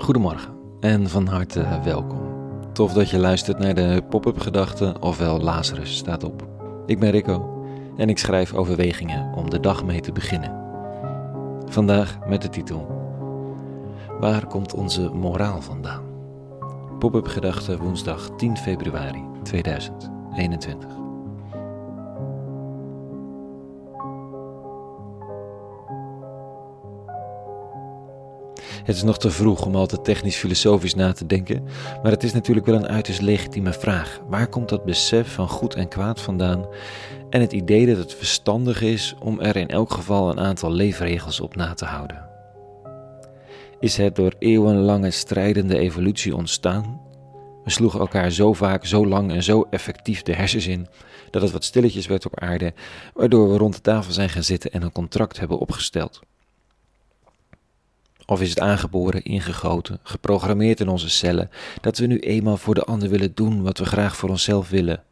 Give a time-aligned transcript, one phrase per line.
[0.00, 2.20] Goedemorgen en van harte welkom.
[2.72, 6.48] Tof dat je luistert naar de Pop-up Gedachten, ofwel Lazarus staat op.
[6.86, 7.64] Ik ben Rico
[7.96, 10.52] en ik schrijf overwegingen om de dag mee te beginnen.
[11.66, 12.86] Vandaag met de titel
[14.20, 16.02] Waar komt onze moraal vandaan?
[16.98, 20.99] Pop-up Gedachten woensdag 10 februari 2021.
[28.84, 31.64] Het is nog te vroeg om al te technisch-filosofisch na te denken,
[32.02, 34.20] maar het is natuurlijk wel een uiterst legitieme vraag.
[34.28, 36.66] Waar komt dat besef van goed en kwaad vandaan
[37.30, 41.40] en het idee dat het verstandig is om er in elk geval een aantal leefregels
[41.40, 42.28] op na te houden?
[43.80, 47.00] Is het door eeuwenlange strijdende evolutie ontstaan?
[47.64, 50.86] We sloegen elkaar zo vaak, zo lang en zo effectief de hersens in
[51.30, 52.72] dat het wat stilletjes werd op aarde,
[53.14, 56.20] waardoor we rond de tafel zijn gaan zitten en een contract hebben opgesteld.
[58.30, 61.50] Of is het aangeboren, ingegoten, geprogrammeerd in onze cellen,
[61.80, 65.02] dat we nu eenmaal voor de ander willen doen wat we graag voor onszelf willen?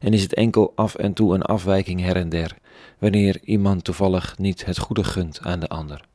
[0.00, 2.56] En is het enkel af en toe een afwijking her en der,
[2.98, 6.08] wanneer iemand toevallig niet het goede gunt aan de ander?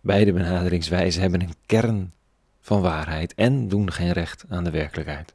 [0.00, 2.12] Beide benaderingswijzen hebben een kern
[2.60, 5.34] van waarheid en doen geen recht aan de werkelijkheid.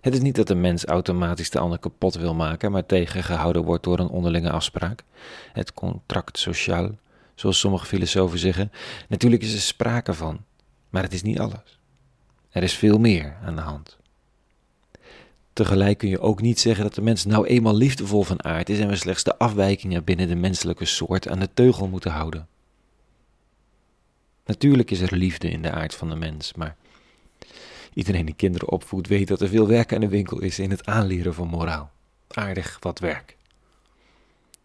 [0.00, 3.84] Het is niet dat de mens automatisch de ander kapot wil maken, maar tegengehouden wordt
[3.84, 5.04] door een onderlinge afspraak.
[5.52, 6.90] Het contract sociaal,
[7.34, 8.72] zoals sommige filosofen zeggen.
[9.08, 10.44] Natuurlijk is er sprake van,
[10.90, 11.78] maar het is niet alles.
[12.50, 13.98] Er is veel meer aan de hand.
[15.52, 18.78] Tegelijk kun je ook niet zeggen dat de mens nou eenmaal liefdevol van aard is
[18.78, 22.48] en we slechts de afwijkingen binnen de menselijke soort aan de teugel moeten houden.
[24.44, 26.76] Natuurlijk is er liefde in de aard van de mens, maar
[27.94, 30.86] Iedereen die kinderen opvoedt weet dat er veel werk aan de winkel is in het
[30.86, 31.90] aanleren van moraal.
[32.28, 33.36] Aardig wat werk.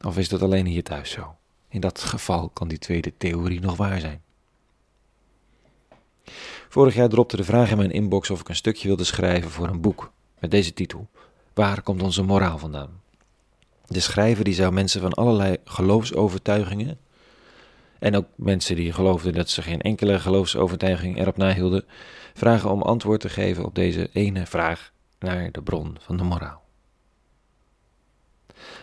[0.02, 1.36] Of is dat alleen hier thuis zo?
[1.70, 4.22] In dat geval kan die tweede theorie nog waar zijn.
[6.70, 9.68] Vorig jaar dropte de vraag in mijn inbox of ik een stukje wilde schrijven voor
[9.68, 11.08] een boek met deze titel:
[11.54, 13.02] Waar komt onze moraal vandaan?
[13.88, 17.00] De schrijver die zou mensen van allerlei geloofsovertuigingen
[18.00, 21.86] en ook mensen die geloofden dat ze geen enkele geloofsovertuiging erop nahielden,
[22.34, 26.64] vragen om antwoord te geven op deze ene vraag naar de bron van de moraal.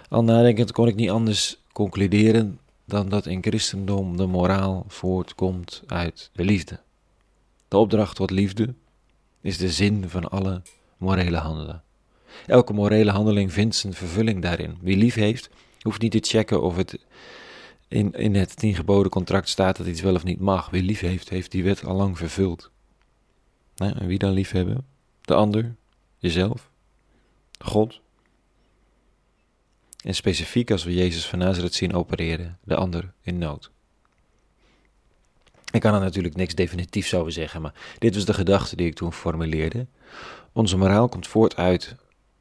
[0.09, 6.31] Al nadenkend kon ik niet anders concluderen dan dat in christendom de moraal voortkomt uit
[6.33, 6.81] de liefde.
[7.69, 8.75] De opdracht tot liefde
[9.41, 10.63] is de zin van alle
[10.97, 11.83] morele handelen.
[12.47, 14.79] Elke morele handeling vindt zijn vervulling daarin.
[14.81, 16.99] Wie lief heeft, hoeft niet te checken of het
[17.93, 20.71] in, in het tien geboden contract staat dat iets wel of niet mag.
[20.71, 22.71] Wie lief heeft, heeft die wet al lang vervuld.
[23.77, 24.87] Nou, en wie dan lief hebben?
[25.21, 25.75] De ander,
[26.19, 26.71] jezelf,
[27.59, 28.01] God.
[30.05, 33.71] En specifiek als we Jezus van Nazareth zien opereren, de ander in nood.
[35.71, 38.95] Ik kan er natuurlijk niks definitiefs over zeggen, maar dit was de gedachte die ik
[38.95, 39.87] toen formuleerde.
[40.53, 41.97] Onze moraal komt voort uit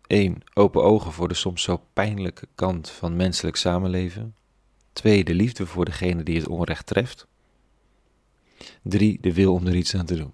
[0.07, 0.43] 1.
[0.53, 4.35] Open ogen voor de soms zo pijnlijke kant van menselijk samenleven.
[4.93, 5.23] 2.
[5.23, 7.27] De liefde voor degene die het onrecht treft.
[8.83, 9.17] 3.
[9.21, 10.33] De wil om er iets aan te doen.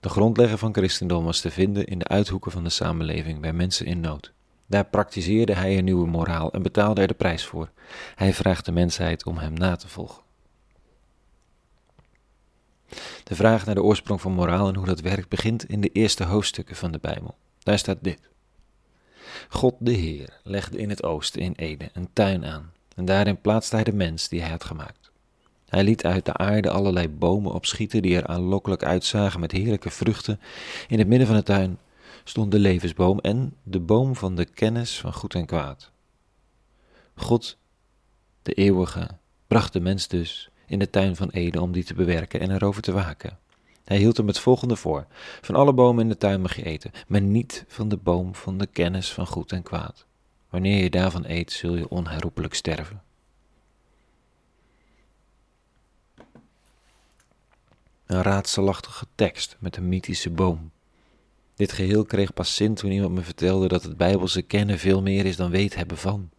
[0.00, 3.86] De grondlegger van christendom was te vinden in de uithoeken van de samenleving bij mensen
[3.86, 4.32] in nood.
[4.66, 7.70] Daar praktiseerde hij een nieuwe moraal en betaalde er de prijs voor.
[8.14, 10.22] Hij vraagt de mensheid om hem na te volgen.
[13.24, 16.24] De vraag naar de oorsprong van moraal en hoe dat werkt begint in de eerste
[16.24, 17.36] hoofdstukken van de Bijbel.
[17.58, 18.31] Daar staat dit.
[19.48, 23.74] God de Heer legde in het oosten in Eden een tuin aan, en daarin plaatste
[23.74, 25.10] hij de mens die hij had gemaakt.
[25.68, 30.40] Hij liet uit de aarde allerlei bomen opschieten die er aanlokkelijk uitzagen met heerlijke vruchten.
[30.88, 31.78] In het midden van de tuin
[32.24, 35.90] stond de levensboom en de boom van de kennis van goed en kwaad.
[37.14, 37.58] God,
[38.42, 39.08] de eeuwige,
[39.46, 42.82] bracht de mens dus in de tuin van Eden om die te bewerken en erover
[42.82, 43.38] te waken.
[43.84, 45.06] Hij hield hem het volgende voor:
[45.40, 48.58] Van alle bomen in de tuin mag je eten, maar niet van de boom van
[48.58, 50.06] de kennis van goed en kwaad.
[50.50, 53.02] Wanneer je daarvan eet, zul je onherroepelijk sterven.
[58.06, 60.70] Een raadselachtige tekst met een mythische boom.
[61.54, 65.26] Dit geheel kreeg pas zin toen iemand me vertelde dat het Bijbelse kennen veel meer
[65.26, 66.30] is dan weet hebben van.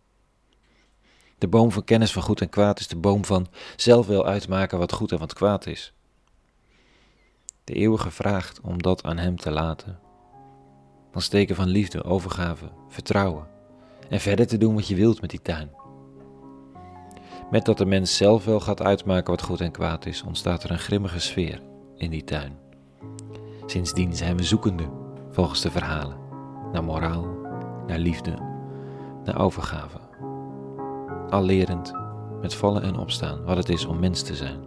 [1.38, 4.78] De boom van kennis van goed en kwaad is de boom van zelf wel uitmaken
[4.78, 5.94] wat goed en wat kwaad is.
[7.64, 10.00] De eeuwige vraagt om dat aan hem te laten.
[11.14, 13.48] Als teken van liefde, overgave, vertrouwen
[14.10, 15.70] en verder te doen wat je wilt met die tuin.
[17.52, 20.72] Met dat de mens zelf wel gaat uitmaken wat goed en kwaad is, ontstaat er
[20.72, 21.62] een grimmige sfeer
[21.96, 22.58] in die tuin.
[23.66, 24.90] Sindsdien zijn we zoekende,
[25.30, 26.18] volgens de verhalen,
[26.72, 27.28] naar moraal,
[27.88, 28.34] naar liefde,
[29.24, 30.00] naar overgave.
[31.30, 31.94] Al lerend
[32.42, 34.60] met vallen en opstaan, wat het is om mens te zijn,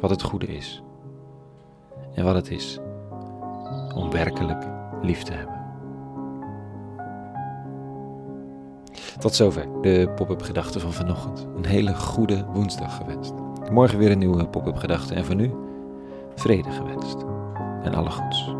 [0.00, 0.82] wat het goede is
[2.14, 2.78] en wat het is
[3.94, 4.66] om werkelijk
[5.02, 5.58] lief te hebben.
[9.18, 11.46] Tot zover de pop-up gedachten van vanochtend.
[11.56, 13.32] Een hele goede woensdag gewenst.
[13.72, 15.52] Morgen weer een nieuwe pop-up gedachte en voor nu
[16.34, 17.16] vrede gewenst
[17.82, 18.59] en alle goeds.